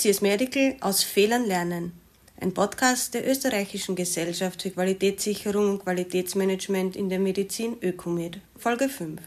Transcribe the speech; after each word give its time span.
CS 0.00 0.22
Medical 0.22 0.76
aus 0.80 1.02
Fehlern 1.02 1.44
lernen. 1.44 1.92
Ein 2.40 2.54
Podcast 2.54 3.12
der 3.12 3.28
österreichischen 3.28 3.94
Gesellschaft 3.94 4.62
für 4.62 4.70
Qualitätssicherung 4.70 5.72
und 5.72 5.84
Qualitätsmanagement 5.84 6.96
in 6.96 7.10
der 7.10 7.18
Medizin 7.18 7.76
Ökomed, 7.82 8.38
Folge 8.56 8.88
5. 8.88 9.20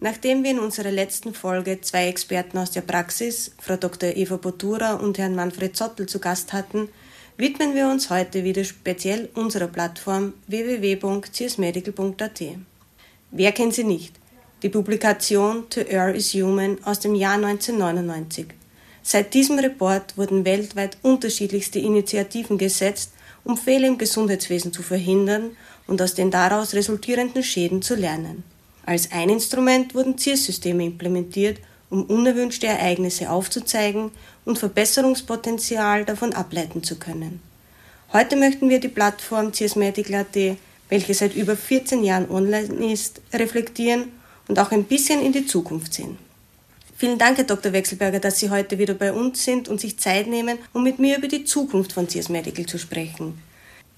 Nachdem 0.00 0.42
wir 0.42 0.50
in 0.50 0.58
unserer 0.58 0.90
letzten 0.90 1.34
Folge 1.34 1.80
zwei 1.82 2.08
Experten 2.08 2.58
aus 2.58 2.72
der 2.72 2.80
Praxis, 2.80 3.52
Frau 3.60 3.76
Dr. 3.76 4.16
Eva 4.16 4.38
Botura 4.38 4.94
und 4.94 5.18
Herrn 5.18 5.36
Manfred 5.36 5.76
Zottel, 5.76 6.06
zu 6.06 6.18
Gast 6.18 6.52
hatten, 6.52 6.88
widmen 7.36 7.76
wir 7.76 7.86
uns 7.86 8.10
heute 8.10 8.42
wieder 8.42 8.64
speziell 8.64 9.28
unserer 9.34 9.68
Plattform 9.68 10.34
www.csmedical.at. 10.48 12.42
Wer 13.30 13.52
kennt 13.52 13.74
sie 13.74 13.84
nicht? 13.84 14.16
Die 14.64 14.68
Publikation 14.68 15.70
To 15.70 15.82
Err 15.82 16.12
is 16.12 16.34
Human 16.34 16.78
aus 16.82 16.98
dem 16.98 17.14
Jahr 17.14 17.34
1999. 17.34 18.61
Seit 19.02 19.34
diesem 19.34 19.58
Report 19.58 20.16
wurden 20.16 20.44
weltweit 20.44 20.96
unterschiedlichste 21.02 21.78
Initiativen 21.78 22.56
gesetzt, 22.56 23.12
um 23.44 23.56
Fehler 23.56 23.88
im 23.88 23.98
Gesundheitswesen 23.98 24.72
zu 24.72 24.82
verhindern 24.82 25.56
und 25.86 26.00
aus 26.00 26.14
den 26.14 26.30
daraus 26.30 26.74
resultierenden 26.74 27.42
Schäden 27.42 27.82
zu 27.82 27.96
lernen. 27.96 28.44
Als 28.86 29.10
ein 29.10 29.28
Instrument 29.28 29.94
wurden 29.94 30.18
Zielsysteme 30.18 30.84
implementiert, 30.84 31.58
um 31.90 32.04
unerwünschte 32.04 32.68
Ereignisse 32.68 33.30
aufzuzeigen 33.30 34.10
und 34.44 34.58
Verbesserungspotenzial 34.58 36.04
davon 36.04 36.32
ableiten 36.32 36.82
zu 36.82 36.96
können. 36.96 37.40
Heute 38.12 38.36
möchten 38.36 38.68
wir 38.68 38.80
die 38.80 38.88
Plattform 38.88 39.52
CS 39.52 39.76
Medical.at, 39.76 40.56
welche 40.88 41.14
seit 41.14 41.34
über 41.34 41.56
14 41.56 42.02
Jahren 42.04 42.30
online 42.30 42.92
ist, 42.92 43.20
reflektieren 43.32 44.12
und 44.48 44.58
auch 44.58 44.70
ein 44.70 44.84
bisschen 44.84 45.20
in 45.20 45.32
die 45.32 45.46
Zukunft 45.46 45.94
sehen. 45.94 46.18
Vielen 47.02 47.18
Dank, 47.18 47.36
Herr 47.36 47.42
Dr. 47.42 47.72
Wechselberger, 47.72 48.20
dass 48.20 48.38
Sie 48.38 48.50
heute 48.50 48.78
wieder 48.78 48.94
bei 48.94 49.12
uns 49.12 49.44
sind 49.44 49.68
und 49.68 49.80
sich 49.80 49.98
Zeit 49.98 50.28
nehmen, 50.28 50.56
um 50.72 50.84
mit 50.84 51.00
mir 51.00 51.18
über 51.18 51.26
die 51.26 51.42
Zukunft 51.42 51.94
von 51.94 52.06
CS 52.06 52.28
Medical 52.28 52.64
zu 52.64 52.78
sprechen. 52.78 53.42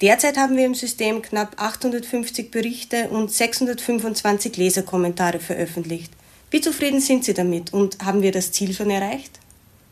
Derzeit 0.00 0.38
haben 0.38 0.56
wir 0.56 0.64
im 0.64 0.74
System 0.74 1.20
knapp 1.20 1.60
850 1.60 2.50
Berichte 2.50 3.10
und 3.10 3.30
625 3.30 4.56
Leserkommentare 4.56 5.38
veröffentlicht. 5.38 6.14
Wie 6.50 6.62
zufrieden 6.62 7.02
sind 7.02 7.26
Sie 7.26 7.34
damit 7.34 7.74
und 7.74 7.98
haben 8.02 8.22
wir 8.22 8.32
das 8.32 8.52
Ziel 8.52 8.72
schon 8.72 8.88
erreicht? 8.88 9.38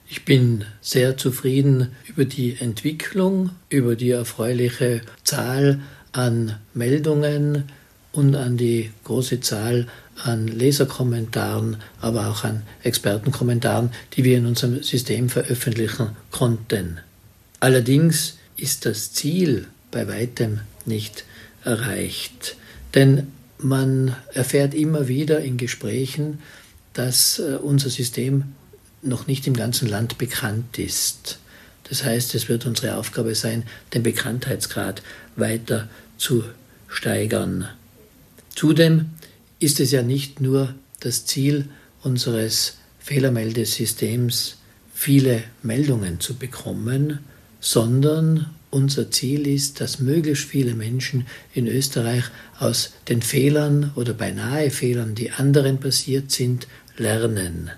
Ich 0.09 0.25
bin 0.25 0.65
sehr 0.81 1.19
zufrieden 1.19 1.95
über 2.09 2.25
die 2.25 2.57
Entwicklung, 2.61 3.51
über 3.69 3.95
die 3.95 4.13
erfreuliche 4.13 5.03
Zahl 5.23 5.83
an 6.13 6.59
Meldungen 6.73 7.65
und 8.13 8.35
an 8.37 8.57
die 8.57 8.91
große 9.05 9.41
Zahl 9.41 9.89
an 10.23 10.47
Leserkommentaren, 10.47 11.79
aber 12.01 12.29
auch 12.29 12.45
an 12.45 12.63
Expertenkommentaren, 12.83 13.91
die 14.15 14.25
wir 14.25 14.39
in 14.39 14.47
unserem 14.47 14.83
System 14.83 15.29
veröffentlichen 15.29 16.11
konnten. 16.31 16.99
Allerdings 17.61 18.39
ist 18.57 18.87
das 18.87 19.13
Ziel 19.13 19.67
bei 19.91 20.07
weitem 20.09 20.61
nicht 20.85 21.25
erreicht. 21.65 22.57
Denn 22.95 23.29
man 23.59 24.17
erfährt 24.33 24.75
immer 24.75 25.09
wieder 25.09 25.41
in 25.41 25.57
Gesprächen, 25.57 26.41
dass 26.93 27.39
äh, 27.39 27.57
unser 27.57 27.91
System 27.91 28.55
noch 29.03 29.27
nicht 29.27 29.47
im 29.47 29.55
ganzen 29.55 29.89
Land 29.89 30.19
bekannt 30.19 30.79
ist. 30.79 31.39
Das 31.89 32.05
heißt, 32.05 32.35
es 32.35 32.49
wird 32.49 32.67
unsere 32.67 32.97
Aufgabe 32.97 33.35
sein, 33.35 33.65
den 33.95 34.03
Bekanntheitsgrad 34.03 35.03
weiter 35.37 35.89
zu 36.19 36.45
steigern. 36.89 37.69
Zudem 38.55 39.11
ist 39.59 39.81
es 39.81 39.93
ja 39.93 40.03
nicht 40.03 40.41
nur 40.41 40.75
das 41.01 41.27
Ziel 41.27 41.69
unseres 42.03 42.79
Fehlermeldesystems, 42.99 44.57
viele 44.95 45.43
Meldungen 45.63 46.21
zu 46.21 46.35
bekommen, 46.35 47.21
sondern 47.61 48.51
unser 48.71 49.11
Ziel 49.11 49.47
ist, 49.47 49.81
dass 49.81 50.01
möglichst 50.01 50.45
viele 50.45 50.75
Menschen 50.75 51.27
in 51.53 51.67
Österreich 51.67 52.25
aus 52.59 52.93
den 53.09 53.21
Fehlern 53.21 53.93
oder 53.97 54.15
beinahe 54.15 54.71
Fehlern, 54.71 55.15
die 55.15 55.31
anderen 55.31 55.79
passiert 55.79 56.31
sind, 56.31 56.67
lernen. 56.97 57.71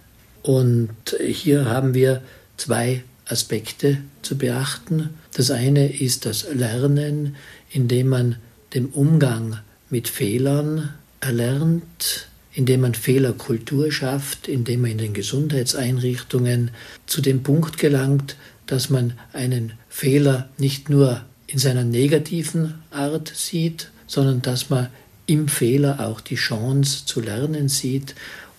Und 0.42 1.16
hier 1.20 1.64
haben 1.64 1.94
wir 1.94 2.22
zwei 2.56 3.02
Aspekte 3.26 3.98
zu 4.22 4.36
beachten. 4.36 5.10
Das 5.32 5.50
eine 5.50 5.92
ist 5.92 6.26
das 6.26 6.46
Lernen, 6.52 7.36
indem 7.70 8.08
man 8.08 8.36
den 8.74 8.86
Umgang 8.86 9.58
mit 9.90 10.08
Fehlern 10.08 10.90
erlernt, 11.20 12.28
indem 12.52 12.82
man 12.82 12.94
Fehlerkultur 12.94 13.90
schafft, 13.90 14.48
indem 14.48 14.82
man 14.82 14.92
in 14.92 14.98
den 14.98 15.14
Gesundheitseinrichtungen 15.14 16.70
zu 17.06 17.20
dem 17.20 17.42
Punkt 17.42 17.78
gelangt, 17.78 18.36
dass 18.66 18.90
man 18.90 19.14
einen 19.32 19.72
Fehler 19.88 20.48
nicht 20.58 20.88
nur 20.88 21.22
in 21.46 21.58
seiner 21.58 21.84
negativen 21.84 22.74
Art 22.90 23.32
sieht, 23.34 23.90
sondern 24.06 24.42
dass 24.42 24.70
man 24.70 24.88
im 25.26 25.48
Fehler 25.48 26.06
auch 26.06 26.20
die 26.20 26.36
Chance 26.36 27.06
zu 27.06 27.20
lernen 27.20 27.68
sieht 27.68 28.14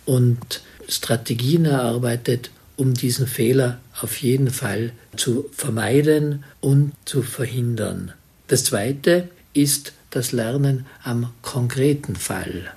und 0.05 0.61
Strategien 0.87 1.65
erarbeitet, 1.65 2.51
um 2.75 2.93
diesen 2.93 3.27
Fehler 3.27 3.79
auf 4.01 4.17
jeden 4.17 4.49
Fall 4.49 4.91
zu 5.15 5.49
vermeiden 5.51 6.43
und 6.61 6.93
zu 7.05 7.21
verhindern. 7.21 8.13
Das 8.47 8.65
Zweite 8.65 9.29
ist 9.53 9.93
das 10.15 10.31
Lernen 10.31 10.85
am 11.03 11.31
konkreten 11.41 12.15
Fall. 12.15 12.71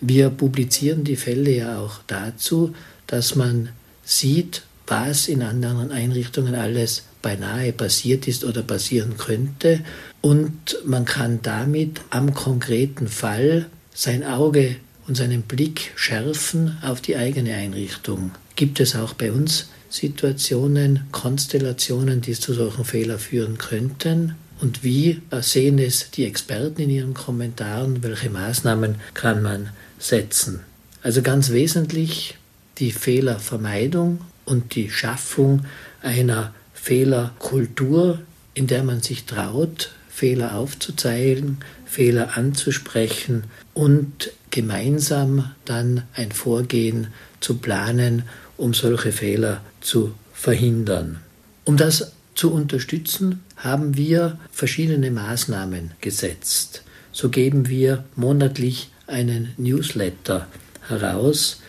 Wir 0.00 0.30
publizieren 0.30 1.04
die 1.04 1.16
Fälle 1.16 1.50
ja 1.50 1.78
auch 1.78 2.00
dazu, 2.06 2.74
dass 3.06 3.34
man 3.34 3.70
sieht, 4.04 4.62
was 4.86 5.28
in 5.28 5.42
anderen 5.42 5.90
Einrichtungen 5.90 6.54
alles 6.54 7.04
beinahe 7.20 7.72
passiert 7.72 8.28
ist 8.28 8.44
oder 8.44 8.62
passieren 8.62 9.16
könnte. 9.18 9.80
Und 10.20 10.78
man 10.84 11.04
kann 11.04 11.40
damit 11.42 12.00
am 12.10 12.32
konkreten 12.32 13.08
Fall 13.08 13.66
sein 13.92 14.24
Auge 14.24 14.76
und 15.06 15.16
seinen 15.16 15.42
Blick 15.42 15.92
schärfen 15.96 16.78
auf 16.82 17.00
die 17.00 17.16
eigene 17.16 17.54
Einrichtung. 17.54 18.32
Gibt 18.56 18.80
es 18.80 18.94
auch 18.94 19.14
bei 19.14 19.32
uns 19.32 19.68
Situationen, 19.90 21.04
Konstellationen, 21.12 22.20
die 22.20 22.34
zu 22.34 22.52
solchen 22.54 22.84
Fehlern 22.84 23.18
führen 23.18 23.58
könnten? 23.58 24.34
Und 24.60 24.82
wie 24.82 25.22
sehen 25.40 25.78
es 25.78 26.10
die 26.10 26.24
Experten 26.24 26.82
in 26.82 26.90
ihren 26.90 27.14
Kommentaren? 27.14 28.02
Welche 28.02 28.30
Maßnahmen 28.30 28.96
kann 29.14 29.42
man 29.42 29.70
setzen? 29.98 30.60
Also 31.02 31.22
ganz 31.22 31.50
wesentlich 31.50 32.36
die 32.78 32.92
Fehlervermeidung 32.92 34.20
und 34.44 34.74
die 34.74 34.90
Schaffung 34.90 35.64
einer 36.02 36.54
Fehlerkultur, 36.74 38.20
in 38.54 38.66
der 38.66 38.82
man 38.82 39.00
sich 39.00 39.24
traut, 39.24 39.92
Fehler 40.08 40.56
aufzuzeigen, 40.56 41.58
Fehler 41.84 42.36
anzusprechen 42.36 43.44
und 43.74 44.32
gemeinsam 44.50 45.50
dann 45.64 46.02
ein 46.14 46.32
Vorgehen 46.32 47.08
zu 47.40 47.58
planen, 47.58 48.24
um 48.56 48.74
solche 48.74 49.12
Fehler 49.12 49.60
zu 49.80 50.14
verhindern. 50.32 51.20
Um 51.64 51.76
das 51.76 52.12
zu 52.34 52.52
unterstützen, 52.52 53.42
haben 53.58 53.96
wir 53.96 54.38
verschiedene 54.50 55.10
Maßnahmen 55.10 55.92
gesetzt. 56.00 56.82
So 57.12 57.28
geben 57.28 57.68
wir 57.68 58.04
monatlich 58.16 58.90
einen 59.06 59.52
Newsletter 59.56 60.46
heraus. 60.88 61.60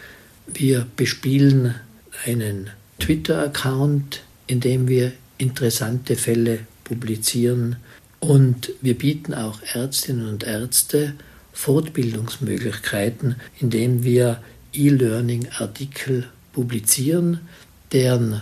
Wir 0.48 0.86
bespielen 0.96 1.76
einen 2.26 2.70
Twitter-Account, 3.00 4.22
in 4.48 4.60
dem 4.60 4.88
wir 4.88 5.12
interessante 5.38 6.16
Fälle 6.16 6.60
publizieren 6.84 7.78
und 8.20 8.72
wir 8.82 8.98
bieten 8.98 9.34
auch 9.34 9.62
Ärztinnen 9.74 10.28
und 10.28 10.44
Ärzte 10.44 11.14
Fortbildungsmöglichkeiten, 11.54 13.36
indem 13.60 14.04
wir 14.04 14.42
E-Learning-Artikel 14.74 16.28
publizieren, 16.54 17.40
deren 17.92 18.42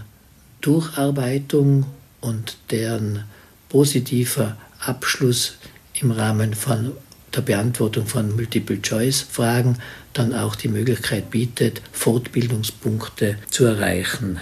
Durcharbeitung 0.62 1.86
und 2.22 2.58
deren 2.72 3.24
positiver 3.70 4.58
Abschluss 4.80 5.58
im 5.94 6.12
Rahmen 6.12 6.54
von 6.54 6.94
der 7.36 7.42
Beantwortung 7.42 8.06
von 8.08 8.36
Multiple-Choice-Fragen 8.36 9.78
dann 10.14 10.34
auch 10.34 10.56
die 10.56 10.70
Möglichkeit 10.70 11.30
bietet, 11.30 11.82
Fortbildungspunkte 11.92 13.38
zu 13.50 13.66
erreichen. 13.66 14.40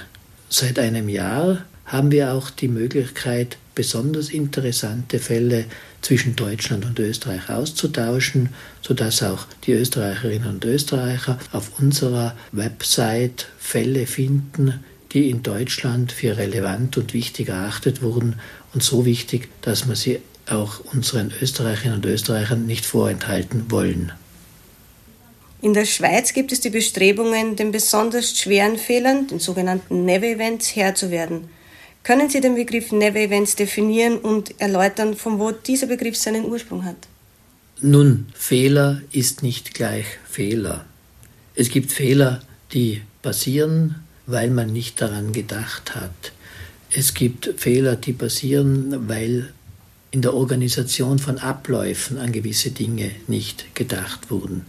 Seit 0.49 0.79
einem 0.79 1.09
Jahr 1.09 1.65
haben 1.85 2.11
wir 2.11 2.33
auch 2.33 2.49
die 2.49 2.67
Möglichkeit, 2.67 3.57
besonders 3.73 4.29
interessante 4.29 5.19
Fälle 5.19 5.65
zwischen 6.01 6.35
Deutschland 6.35 6.85
und 6.85 6.97
Österreich 6.99 7.49
auszutauschen, 7.49 8.49
sodass 8.81 9.21
auch 9.21 9.45
die 9.65 9.73
Österreicherinnen 9.73 10.47
und 10.47 10.65
Österreicher 10.65 11.37
auf 11.51 11.79
unserer 11.79 12.35
Website 12.51 13.47
Fälle 13.59 14.07
finden, 14.07 14.83
die 15.15 15.29
in 15.29 15.41
Deutschland 15.41 16.11
für 16.11 16.37
relevant 16.37 16.97
und 16.97 17.13
wichtig 17.13 17.47
erachtet 17.47 18.01
wurden 18.01 18.35
und 18.73 18.83
so 18.83 19.05
wichtig, 19.05 19.47
dass 19.61 19.87
man 19.87 19.95
sie 19.95 20.19
auch 20.47 20.81
unseren 20.93 21.33
Österreicherinnen 21.41 21.97
und 21.97 22.05
Österreichern 22.05 22.67
nicht 22.67 22.85
vorenthalten 22.85 23.71
wollen. 23.71 24.11
In 25.61 25.73
der 25.73 25.85
Schweiz 25.85 26.33
gibt 26.33 26.51
es 26.51 26.59
die 26.59 26.69
Bestrebungen, 26.69 27.55
den 27.55 27.71
besonders 27.71 28.37
schweren 28.37 28.77
Fehlern, 28.77 29.27
den 29.27 29.39
sogenannten 29.39 30.05
Never-Events, 30.05 30.75
Herr 30.75 30.93
zu 30.93 31.09
werden. 31.09 31.49
Können 32.03 32.29
Sie 32.29 32.41
den 32.41 32.53
Begriff 32.53 32.91
Never 32.91 33.19
Events 33.19 33.55
definieren 33.55 34.17
und 34.17 34.59
erläutern, 34.61 35.15
von 35.15 35.39
wo 35.39 35.51
dieser 35.51 35.87
Begriff 35.87 36.17
seinen 36.17 36.45
Ursprung 36.45 36.83
hat? 36.83 36.97
Nun, 37.81 38.27
Fehler 38.35 39.01
ist 39.11 39.41
nicht 39.41 39.73
gleich 39.73 40.05
Fehler. 40.29 40.85
Es 41.55 41.69
gibt 41.69 41.91
Fehler, 41.91 42.41
die 42.73 43.01
passieren, 43.23 44.04
weil 44.27 44.49
man 44.49 44.71
nicht 44.71 45.01
daran 45.01 45.31
gedacht 45.31 45.95
hat. 45.95 46.31
Es 46.91 47.13
gibt 47.13 47.53
Fehler, 47.57 47.95
die 47.95 48.13
passieren, 48.13 49.07
weil 49.07 49.53
in 50.11 50.21
der 50.21 50.33
Organisation 50.33 51.19
von 51.19 51.39
Abläufen 51.39 52.17
an 52.17 52.31
gewisse 52.31 52.71
Dinge 52.71 53.11
nicht 53.27 53.75
gedacht 53.75 54.31
wurden. 54.31 54.65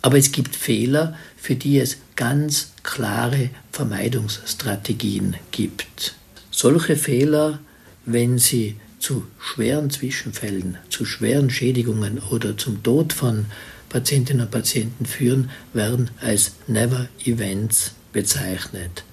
Aber 0.00 0.16
es 0.16 0.32
gibt 0.32 0.56
Fehler, 0.56 1.16
für 1.36 1.56
die 1.56 1.78
es 1.78 1.98
ganz 2.16 2.72
klare 2.82 3.50
Vermeidungsstrategien 3.72 5.36
gibt. 5.50 6.14
Solche 6.50 6.96
Fehler, 6.96 7.58
wenn 8.06 8.38
sie 8.38 8.76
zu 8.98 9.26
schweren 9.38 9.90
Zwischenfällen, 9.90 10.78
zu 10.88 11.04
schweren 11.04 11.50
Schädigungen 11.50 12.18
oder 12.30 12.56
zum 12.56 12.82
Tod 12.82 13.12
von 13.12 13.46
Patientinnen 13.88 14.46
und 14.46 14.50
Patienten 14.50 15.06
führen, 15.06 15.50
werden 15.72 16.10
als 16.20 16.52
Never 16.66 17.08
Events 17.24 17.92
bezeichnet. 18.12 19.04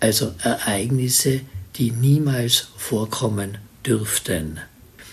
Also 0.00 0.34
Ereignisse, 0.42 1.42
die 1.76 1.90
niemals 1.90 2.68
vorkommen 2.76 3.58
dürften. 3.86 4.60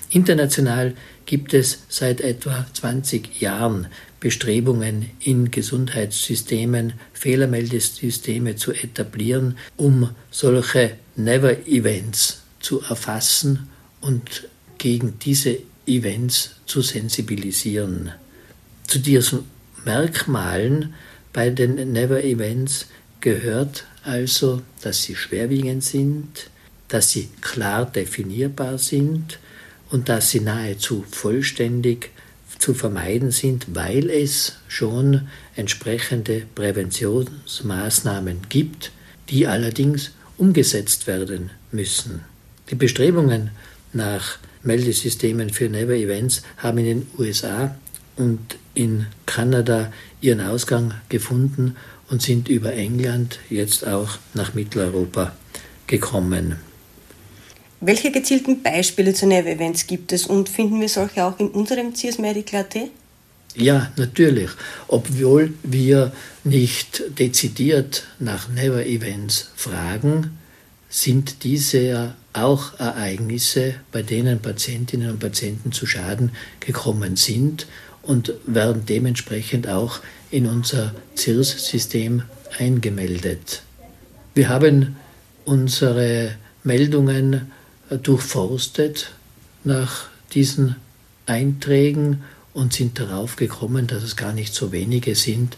International 0.09 0.93
gibt 1.25 1.53
es 1.53 1.79
seit 1.89 2.21
etwa 2.21 2.65
20 2.73 3.41
Jahren 3.41 3.87
Bestrebungen 4.19 5.11
in 5.19 5.51
Gesundheitssystemen, 5.51 6.93
Fehlermeldesysteme 7.13 8.55
zu 8.55 8.71
etablieren, 8.71 9.57
um 9.75 10.09
solche 10.31 10.95
Never-Events 11.15 12.41
zu 12.59 12.81
erfassen 12.81 13.67
und 14.01 14.47
gegen 14.77 15.19
diese 15.19 15.59
Events 15.85 16.55
zu 16.65 16.81
sensibilisieren. 16.81 18.11
Zu 18.87 18.99
diesen 18.99 19.45
Merkmalen 19.85 20.93
bei 21.33 21.49
den 21.49 21.91
Never-Events 21.91 22.87
gehört 23.21 23.85
also, 24.03 24.61
dass 24.81 25.03
sie 25.03 25.15
schwerwiegend 25.15 25.83
sind, 25.83 26.49
dass 26.87 27.11
sie 27.11 27.29
klar 27.41 27.85
definierbar 27.85 28.77
sind 28.77 29.39
und 29.89 30.09
dass 30.09 30.31
sie 30.31 30.39
nahezu 30.39 31.05
vollständig 31.09 32.11
zu 32.59 32.73
vermeiden 32.73 33.31
sind, 33.31 33.75
weil 33.75 34.09
es 34.09 34.57
schon 34.67 35.27
entsprechende 35.55 36.43
Präventionsmaßnahmen 36.55 38.41
gibt, 38.49 38.91
die 39.29 39.47
allerdings 39.47 40.11
umgesetzt 40.37 41.07
werden 41.07 41.51
müssen. 41.71 42.21
Die 42.69 42.75
Bestrebungen 42.75 43.51
nach 43.93 44.37
Meldesystemen 44.63 45.49
für 45.49 45.69
Never 45.69 45.93
Events 45.93 46.41
haben 46.57 46.79
in 46.79 46.85
den 46.85 47.07
USA 47.17 47.75
und 48.15 48.57
in 48.73 49.05
Kanada 49.25 49.91
ihren 50.21 50.41
Ausgang 50.41 50.93
gefunden 51.09 51.75
und 52.09 52.21
sind 52.21 52.47
über 52.49 52.73
England 52.73 53.39
jetzt 53.49 53.85
auch 53.87 54.17
nach 54.33 54.53
Mitteleuropa 54.53 55.35
gekommen. 55.87 56.57
Welche 57.79 58.11
gezielten 58.11 58.63
Beispiele 58.63 59.13
zu 59.13 59.27
Never-Events 59.27 59.85
gibt 59.85 60.11
es 60.11 60.25
und 60.25 60.49
finden 60.49 60.81
wir 60.81 60.89
solche 60.89 61.23
auch 61.23 61.39
in 61.39 61.49
unserem 61.49 61.93
CS 61.93 62.17
Medical 62.17 62.61
AT? 62.61 62.75
Ja, 63.55 63.91
natürlich. 63.97 64.49
Obwohl 64.87 65.53
wir 65.63 66.11
nicht 66.43 67.03
dezidiert 67.19 68.05
nach 68.19 68.49
Never-Events 68.49 69.51
fragen, 69.55 70.37
sind 70.89 71.43
diese 71.43 71.79
ja 71.79 72.15
auch 72.33 72.79
Ereignisse, 72.79 73.75
bei 73.91 74.01
denen 74.01 74.39
Patientinnen 74.39 75.11
und 75.11 75.19
Patienten 75.19 75.71
zu 75.71 75.85
Schaden 75.85 76.31
gekommen 76.59 77.15
sind 77.15 77.67
und 78.07 78.33
werden 78.45 78.85
dementsprechend 78.85 79.67
auch 79.67 79.99
in 80.31 80.47
unser 80.47 80.95
CIRS-System 81.15 82.23
eingemeldet. 82.57 83.61
Wir 84.33 84.49
haben 84.49 84.95
unsere 85.45 86.31
Meldungen 86.63 87.51
durchforstet 87.89 89.11
nach 89.63 90.07
diesen 90.33 90.75
Einträgen 91.25 92.23
und 92.53 92.73
sind 92.73 92.99
darauf 92.99 93.35
gekommen, 93.35 93.87
dass 93.87 94.03
es 94.03 94.15
gar 94.15 94.33
nicht 94.33 94.53
so 94.53 94.71
wenige 94.71 95.15
sind, 95.15 95.57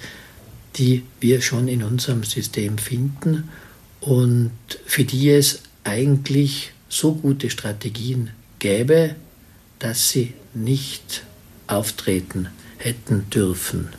die 0.75 1.03
wir 1.19 1.41
schon 1.41 1.67
in 1.67 1.83
unserem 1.83 2.23
System 2.23 2.77
finden 2.77 3.49
und 4.01 4.51
für 4.85 5.03
die 5.03 5.29
es 5.29 5.61
eigentlich 5.83 6.71
so 6.87 7.13
gute 7.13 7.49
Strategien 7.49 8.31
gäbe, 8.59 9.15
dass 9.79 10.09
sie 10.09 10.33
nicht 10.53 11.23
auftreten 11.71 12.49
hätten 12.77 13.29
dürfen. 13.29 13.89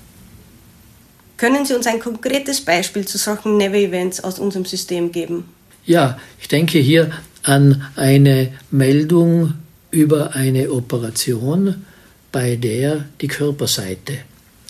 Können 1.37 1.65
Sie 1.65 1.75
uns 1.75 1.87
ein 1.87 2.01
konkretes 2.01 2.61
Beispiel 2.61 3.07
zu 3.07 3.17
solchen 3.17 3.57
Never-Events 3.57 4.23
aus 4.23 4.39
unserem 4.39 4.65
System 4.65 5.11
geben? 5.11 5.45
Ja, 5.87 6.19
ich 6.39 6.49
denke 6.49 6.79
hier 6.79 7.11
an 7.43 7.87
eine 7.97 8.53
Meldung 8.71 9.55
über 9.91 10.35
eine 10.35 10.71
Operation, 10.71 11.87
bei 12.31 12.57
der 12.57 13.07
die 13.21 13.29
Körperseite 13.29 14.19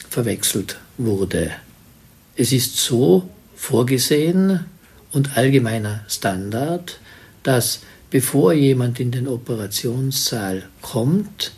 verwechselt 0.08 0.78
wurde. 0.96 1.50
Es 2.36 2.52
ist 2.52 2.76
so 2.76 3.28
vorgesehen 3.54 4.64
und 5.12 5.36
allgemeiner 5.36 6.04
Standard, 6.08 7.00
dass 7.42 7.80
bevor 8.10 8.52
jemand 8.52 9.00
in 9.00 9.10
den 9.10 9.28
Operationssaal 9.28 10.62
kommt, 10.80 11.52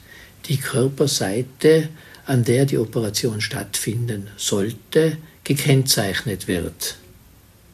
die 0.46 0.58
Körperseite, 0.58 1.88
an 2.26 2.44
der 2.44 2.66
die 2.66 2.78
Operation 2.78 3.40
stattfinden 3.40 4.28
sollte, 4.36 5.16
gekennzeichnet 5.44 6.48
wird. 6.48 6.96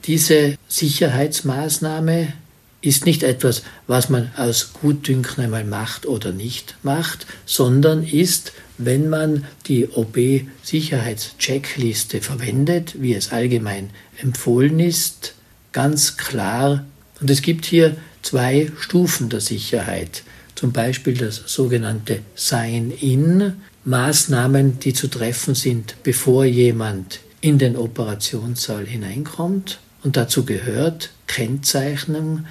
Diese 0.04 0.56
Sicherheitsmaßnahme 0.68 2.32
ist 2.80 3.04
nicht 3.06 3.24
etwas, 3.24 3.62
was 3.86 4.08
man 4.08 4.30
aus 4.36 4.72
Gutdünken 4.72 5.44
einmal 5.44 5.64
macht 5.64 6.06
oder 6.06 6.32
nicht 6.32 6.76
macht, 6.82 7.26
sondern 7.44 8.02
ist, 8.04 8.52
wenn 8.78 9.10
man 9.10 9.44
die 9.66 9.88
OB-Sicherheitscheckliste 9.88 12.20
verwendet, 12.20 13.02
wie 13.02 13.14
es 13.14 13.32
allgemein 13.32 13.90
empfohlen 14.18 14.78
ist, 14.78 15.34
ganz 15.72 16.16
klar. 16.16 16.84
Und 17.20 17.28
es 17.30 17.42
gibt 17.42 17.66
hier 17.66 17.96
zwei 18.22 18.70
Stufen 18.78 19.28
der 19.28 19.40
Sicherheit. 19.40 20.22
Zum 20.58 20.72
Beispiel 20.72 21.14
das 21.14 21.36
sogenannte 21.46 22.18
Sign-in, 22.34 23.52
Maßnahmen, 23.84 24.80
die 24.80 24.92
zu 24.92 25.06
treffen 25.06 25.54
sind, 25.54 25.94
bevor 26.02 26.46
jemand 26.46 27.20
in 27.40 27.58
den 27.58 27.76
Operationssaal 27.76 28.84
hineinkommt. 28.84 29.78
Und 30.02 30.16
dazu 30.16 30.44
gehört 30.44 31.12
Kennzeichnung 31.28 32.46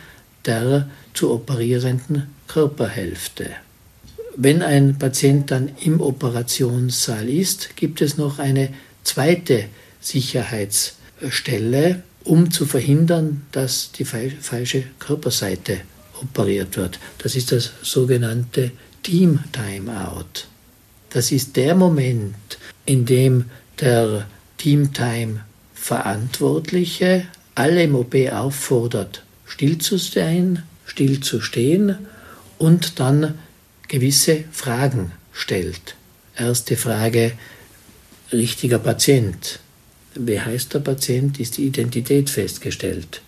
der 0.46 0.88
zu 1.14 1.34
operierenden 1.34 2.30
Körperhälfte. 2.48 3.50
Wenn 4.38 4.62
ein 4.62 4.98
Patient 4.98 5.52
dann 5.52 5.72
im 5.84 6.00
Operationssaal 6.00 7.28
ist, 7.28 7.76
gibt 7.76 8.02
es 8.02 8.16
noch 8.16 8.40
eine 8.40 8.70
zweite 9.04 9.66
Sicherheitsstelle, 10.00 12.04
um 12.24 12.52
zu 12.52 12.66
verhindern, 12.66 13.42
dass 13.52 13.92
die 13.92 14.06
falsche 14.06 14.84
Körperseite 14.98 15.82
operiert 16.22 16.78
wird. 16.78 17.00
Das 17.20 17.36
ist 17.36 17.52
das 17.52 17.72
sogenannte 17.82 18.72
Team 19.04 19.40
Timeout. 19.52 20.46
Das 21.10 21.32
ist 21.32 21.56
der 21.56 21.76
Moment, 21.76 22.36
in 22.86 23.06
dem 23.06 23.46
der 23.80 24.28
Team 24.58 24.94
Time 24.94 25.44
Verantwortliche 25.74 27.28
alle 27.56 27.84
im 27.84 27.96
OP 27.96 28.14
auffordert, 28.32 29.24
still 29.46 29.78
zu 29.78 29.98
sein, 29.98 30.64
still 30.86 31.22
zu 31.22 31.42
stehen 31.42 31.98
und 32.58 33.00
dann 33.00 33.36
gewisse 33.88 34.44
Fragen 34.52 35.12
stellt. 35.32 35.96
Erste 36.36 36.76
Frage, 36.76 37.32
richtiger 38.32 38.80
Patient. 38.80 39.60
Wie 40.14 40.40
heißt 40.40 40.74
der 40.74 40.80
Patient? 40.80 41.40
Ist 41.40 41.58
die 41.58 41.68
Identität 41.68 42.30
festgestellt? 42.30 43.22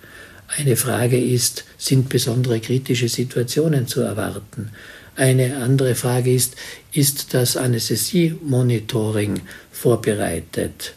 Eine 0.58 0.75
Frage 0.75 1.20
ist, 1.20 1.63
sind 1.77 2.10
besondere 2.10 2.60
kritische 2.60 3.08
Situationen 3.08 3.88
zu 3.88 4.01
erwarten? 4.01 4.72
Eine 5.15 5.58
andere 5.58 5.96
Frage 5.96 6.34
ist, 6.34 6.56
ist 6.91 7.34
das 7.34 7.56
Anästhesie-Monitoring 7.56 9.41
vorbereitet? 9.72 10.96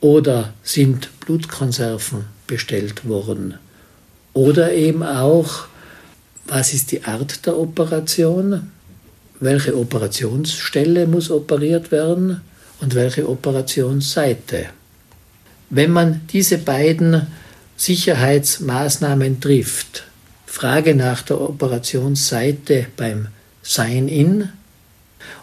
Oder 0.00 0.52
sind 0.62 1.08
Blutkonserven 1.20 2.24
bestellt 2.46 3.08
worden? 3.08 3.54
Oder 4.34 4.72
eben 4.72 5.02
auch, 5.02 5.66
was 6.46 6.74
ist 6.74 6.92
die 6.92 7.04
Art 7.04 7.46
der 7.46 7.58
Operation? 7.58 8.70
Welche 9.40 9.76
Operationsstelle 9.76 11.06
muss 11.06 11.30
operiert 11.30 11.90
werden 11.90 12.42
und 12.80 12.94
welche 12.94 13.28
Operationsseite? 13.28 14.66
Wenn 15.70 15.90
man 15.90 16.22
diese 16.32 16.58
beiden 16.58 17.26
Sicherheitsmaßnahmen 17.80 19.40
trifft, 19.40 20.04
Frage 20.44 20.94
nach 20.94 21.22
der 21.22 21.40
Operationsseite 21.40 22.88
beim 22.94 23.28
Sign-in 23.62 24.50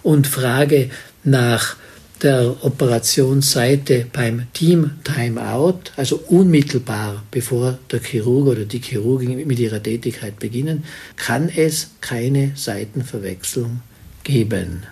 und 0.03 0.27
Frage 0.27 0.91
nach 1.23 1.77
der 2.21 2.63
Operationsseite 2.63 4.05
beim 4.13 4.43
Team 4.53 4.91
Timeout, 5.03 5.79
also 5.95 6.17
unmittelbar 6.27 7.23
bevor 7.31 7.79
der 7.91 8.01
Chirurg 8.03 8.49
oder 8.49 8.65
die 8.65 8.81
Chirurgin 8.81 9.47
mit 9.47 9.57
ihrer 9.57 9.81
Tätigkeit 9.81 10.37
beginnen, 10.37 10.83
kann 11.15 11.49
es 11.49 11.89
keine 12.01 12.51
Seitenverwechslung 12.53 13.81
geben. 14.23 14.83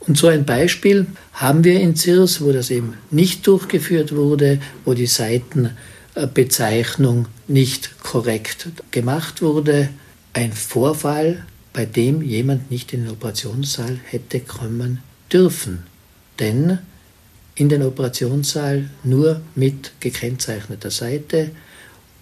Und 0.00 0.18
so 0.18 0.26
ein 0.26 0.44
Beispiel 0.44 1.06
haben 1.32 1.64
wir 1.64 1.80
in 1.80 1.96
CIRS, 1.96 2.42
wo 2.42 2.52
das 2.52 2.70
eben 2.70 2.92
nicht 3.10 3.46
durchgeführt 3.46 4.14
wurde, 4.14 4.60
wo 4.84 4.92
die 4.92 5.06
Seitenbezeichnung 6.14 7.26
nicht 7.48 8.00
korrekt 8.02 8.68
gemacht 8.90 9.42
wurde. 9.42 9.90
Ein 10.32 10.52
Vorfall, 10.52 11.44
bei 11.72 11.86
dem 11.86 12.22
jemand 12.22 12.70
nicht 12.70 12.92
in 12.92 13.04
den 13.04 13.10
Operationssaal 13.10 13.98
hätte 14.04 14.40
kommen 14.40 15.02
dürfen. 15.32 15.84
Denn 16.38 16.78
in 17.56 17.68
den 17.68 17.82
Operationssaal 17.82 18.90
nur 19.02 19.40
mit 19.54 19.92
gekennzeichneter 20.00 20.90
Seite, 20.90 21.50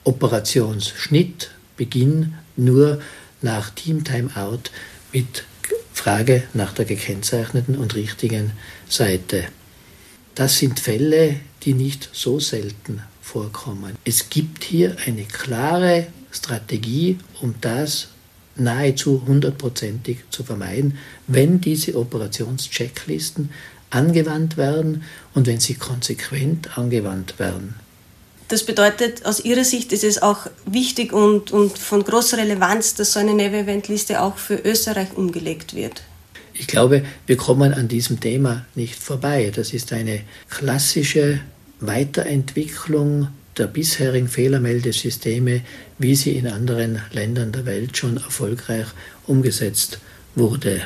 Operationsschnitt, 0.04 1.50
Beginn 1.76 2.34
nur 2.56 3.00
nach 3.40 3.70
Team 3.70 4.04
Timeout 4.04 4.70
mit 5.12 5.44
Frage 5.92 6.44
nach 6.54 6.72
der 6.72 6.84
gekennzeichneten 6.84 7.76
und 7.76 7.94
richtigen 7.94 8.52
Seite. 8.88 9.44
Das 10.34 10.58
sind 10.58 10.80
Fälle, 10.80 11.36
die 11.62 11.74
nicht 11.74 12.10
so 12.12 12.40
selten 12.40 13.02
vorkommen. 13.22 13.96
Es 14.04 14.28
gibt 14.28 14.64
hier 14.64 14.96
eine 15.06 15.22
klare 15.22 16.08
Strategie, 16.30 17.18
um 17.40 17.54
das 17.60 18.08
nahezu 18.56 19.22
hundertprozentig 19.26 20.18
zu 20.30 20.44
vermeiden, 20.44 20.98
wenn 21.26 21.60
diese 21.60 21.96
Operationschecklisten 21.96 23.50
angewandt 23.90 24.56
werden 24.56 25.04
und 25.34 25.46
wenn 25.46 25.60
sie 25.60 25.74
konsequent 25.74 26.76
angewandt 26.76 27.38
werden. 27.38 27.74
Das 28.48 28.64
bedeutet, 28.64 29.24
aus 29.24 29.40
Ihrer 29.40 29.64
Sicht 29.64 29.92
ist 29.92 30.04
es 30.04 30.20
auch 30.20 30.46
wichtig 30.66 31.14
und, 31.14 31.52
und 31.52 31.78
von 31.78 32.04
großer 32.04 32.36
Relevanz, 32.36 32.94
dass 32.94 33.14
so 33.14 33.20
eine 33.20 33.32
Neve-Event-Liste 33.32 34.20
auch 34.20 34.36
für 34.36 34.56
Österreich 34.56 35.16
umgelegt 35.16 35.74
wird. 35.74 36.02
Ich 36.52 36.66
glaube, 36.66 37.02
wir 37.26 37.38
kommen 37.38 37.72
an 37.72 37.88
diesem 37.88 38.20
Thema 38.20 38.66
nicht 38.74 38.96
vorbei. 38.96 39.50
Das 39.54 39.72
ist 39.72 39.90
eine 39.92 40.20
klassische 40.50 41.40
Weiterentwicklung 41.86 43.28
der 43.58 43.66
bisherigen 43.66 44.28
Fehlermeldesysteme, 44.28 45.60
wie 45.98 46.14
sie 46.14 46.36
in 46.36 46.46
anderen 46.46 47.02
Ländern 47.12 47.52
der 47.52 47.66
Welt 47.66 47.96
schon 47.96 48.16
erfolgreich 48.16 48.86
umgesetzt 49.26 49.98
wurde. 50.34 50.82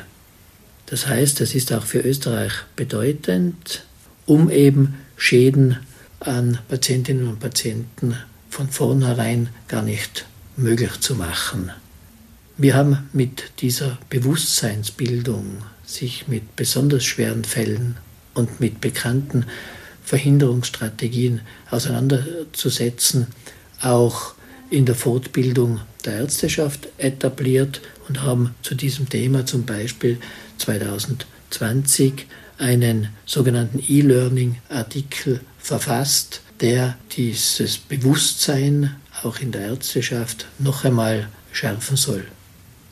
Das 0.86 1.06
heißt, 1.06 1.40
es 1.40 1.54
ist 1.54 1.72
auch 1.72 1.84
für 1.84 2.00
Österreich 2.00 2.52
bedeutend, 2.74 3.84
um 4.24 4.50
eben 4.50 4.94
Schäden 5.16 5.78
an 6.20 6.58
Patientinnen 6.68 7.28
und 7.28 7.40
Patienten 7.40 8.16
von 8.50 8.68
vornherein 8.68 9.48
gar 9.68 9.82
nicht 9.82 10.26
möglich 10.56 11.00
zu 11.00 11.14
machen. 11.14 11.70
Wir 12.56 12.74
haben 12.74 13.08
mit 13.12 13.52
dieser 13.60 13.98
Bewusstseinsbildung, 14.08 15.58
sich 15.84 16.26
mit 16.26 16.56
besonders 16.56 17.04
schweren 17.04 17.44
Fällen 17.44 17.96
und 18.34 18.60
mit 18.60 18.80
bekannten 18.80 19.44
Verhinderungsstrategien 20.06 21.42
auseinanderzusetzen, 21.70 23.26
auch 23.82 24.34
in 24.70 24.86
der 24.86 24.94
Fortbildung 24.94 25.80
der 26.04 26.20
Ärzteschaft 26.20 26.88
etabliert 26.96 27.82
und 28.08 28.22
haben 28.22 28.54
zu 28.62 28.75
diesem 28.75 29.08
Thema 29.08 29.44
zum 29.44 29.66
Beispiel 29.66 30.18
2020 30.58 32.26
einen 32.58 33.08
sogenannten 33.26 33.82
E-Learning-Artikel 33.86 35.40
verfasst, 35.58 36.40
der 36.60 36.96
dieses 37.16 37.76
Bewusstsein 37.76 38.96
auch 39.22 39.40
in 39.40 39.52
der 39.52 39.62
Ärzteschaft 39.62 40.46
noch 40.58 40.84
einmal 40.84 41.28
schärfen 41.52 41.96
soll. 41.96 42.25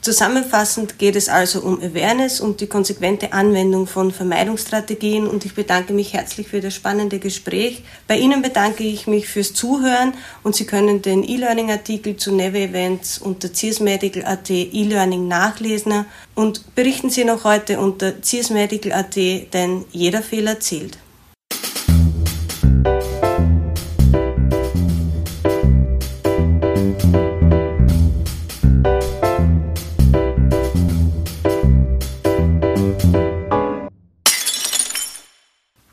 Zusammenfassend 0.05 0.99
geht 0.99 1.17
es 1.17 1.31
also 1.31 1.63
um 1.63 1.81
Awareness 1.81 2.39
und 2.39 2.61
die 2.61 2.67
konsequente 2.67 3.33
Anwendung 3.33 3.87
von 3.87 4.13
Vermeidungsstrategien 4.13 5.27
und 5.27 5.47
ich 5.47 5.55
bedanke 5.55 5.95
mich 5.95 6.13
herzlich 6.13 6.47
für 6.47 6.61
das 6.61 6.75
spannende 6.75 7.19
Gespräch. 7.19 7.85
Bei 8.07 8.19
Ihnen 8.19 8.43
bedanke 8.43 8.85
ich 8.85 9.07
mich 9.07 9.29
fürs 9.29 9.55
Zuhören 9.55 10.13
und 10.43 10.57
Sie 10.57 10.67
können 10.67 11.01
den 11.01 11.27
E-Learning-Artikel 11.27 12.19
zu 12.19 12.33
Neve 12.33 12.59
Events 12.59 13.17
unter 13.17 13.49
CIRSMedical.at 13.55 14.51
E-Learning 14.51 15.27
nachlesen 15.27 16.05
und 16.35 16.75
berichten 16.75 17.09
Sie 17.09 17.25
noch 17.25 17.45
heute 17.45 17.81
unter 17.81 18.13
CIRSMedical.at, 18.23 19.17
denn 19.55 19.87
jeder 19.91 20.21
Fehler 20.21 20.61
zählt. 20.61 20.99